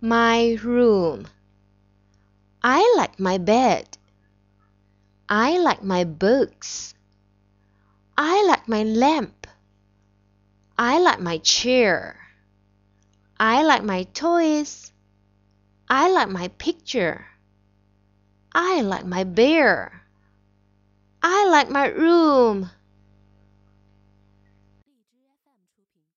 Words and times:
My 0.00 0.56
room 0.62 1.26
I 2.62 2.94
like 2.96 3.18
my 3.18 3.38
bed. 3.38 3.98
I 5.28 5.58
like 5.58 5.82
my 5.82 6.04
books. 6.04 6.94
I 8.16 8.46
like 8.46 8.68
my 8.68 8.84
lamp. 8.84 9.48
I 10.78 11.00
like 11.00 11.18
my 11.18 11.38
chair. 11.38 12.14
I 13.40 13.64
like 13.64 13.82
my 13.82 14.04
toys. 14.14 14.92
I 15.88 16.10
like 16.10 16.28
my 16.28 16.46
picture. 16.46 17.26
I 18.54 18.82
like 18.82 19.04
my 19.04 19.24
bear. 19.24 20.02
I 21.22 21.46
like 21.46 21.70
my 21.70 21.88
room. 21.88 22.70